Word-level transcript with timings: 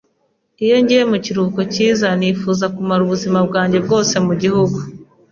Iyo 0.63 0.75
ngiye 0.81 1.03
mu 1.11 1.17
kiruhuko 1.23 1.61
cyiza, 1.73 2.07
nifuza 2.19 2.65
kumara 2.75 3.01
ubuzima 3.03 3.39
bwanjye 3.47 3.77
bwose 3.85 4.13
mu 4.25 4.33
gihugu. 4.41 4.77